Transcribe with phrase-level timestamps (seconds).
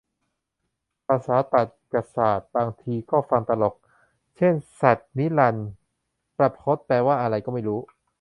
[1.07, 1.63] ภาษาตรร
[1.93, 3.75] กศาสตร์บางทีก็ฟังตลก
[4.37, 5.69] เช่นสัจนิรันดร์
[6.37, 7.79] ประพจน์ แปลว่าอะไรก็ไม่รู้